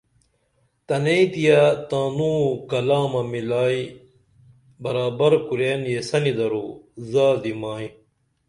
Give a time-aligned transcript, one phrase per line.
[0.87, 3.81] تنئیں تیہ تانوں کلمہ مِلائی
[4.83, 6.65] برابر کورین یسنی درو
[7.11, 7.87] زادی مائی